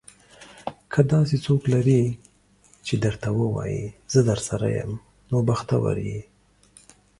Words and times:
که 0.93 0.99
داسې 1.13 1.35
څوک 1.45 1.61
لرې 1.73 2.01
چې 2.85 2.93
درته 3.03 3.27
وايي, 3.37 3.83
زه 4.13 4.19
درسره 4.29 4.67
یم. 4.77 4.91
نو 5.29 5.37
بختور 5.49 5.97
یې. 6.09 6.19